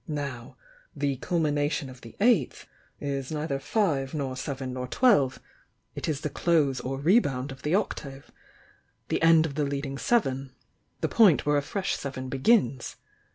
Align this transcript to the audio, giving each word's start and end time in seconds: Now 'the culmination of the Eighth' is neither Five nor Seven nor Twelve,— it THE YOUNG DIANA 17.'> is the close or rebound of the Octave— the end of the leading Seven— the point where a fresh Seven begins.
Now 0.07 0.57
'the 0.95 1.17
culmination 1.17 1.87
of 1.87 2.01
the 2.01 2.15
Eighth' 2.19 2.65
is 2.99 3.31
neither 3.31 3.59
Five 3.59 4.15
nor 4.15 4.35
Seven 4.35 4.73
nor 4.73 4.87
Twelve,— 4.87 5.39
it 5.95 6.05
THE 6.05 6.09
YOUNG 6.09 6.13
DIANA 6.13 6.13
17.'> 6.13 6.13
is 6.15 6.21
the 6.21 6.29
close 6.31 6.79
or 6.79 6.97
rebound 6.99 7.51
of 7.51 7.61
the 7.61 7.75
Octave— 7.75 8.31
the 9.09 9.21
end 9.21 9.45
of 9.45 9.53
the 9.53 9.63
leading 9.65 9.99
Seven— 9.99 10.55
the 11.01 11.07
point 11.07 11.45
where 11.45 11.57
a 11.57 11.61
fresh 11.61 11.95
Seven 11.95 12.29
begins. 12.29 12.95